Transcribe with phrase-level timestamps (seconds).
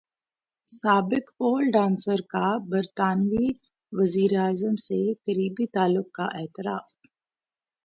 [0.67, 3.47] سابق pole dancer کا برطانوی
[3.93, 6.91] وزیراعظم سے قریبی تعلق کا اعتراف